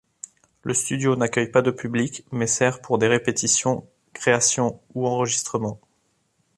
Le 0.63 0.73
Studio 0.73 1.15
n'accueille 1.15 1.51
pas 1.51 1.61
de 1.61 1.69
public 1.69 2.25
mais 2.31 2.47
sert 2.47 2.81
pour 2.81 2.97
des 2.97 3.05
répétitions, 3.05 3.87
créations 4.13 4.81
ou 4.95 5.07
enregistrements. 5.07 5.79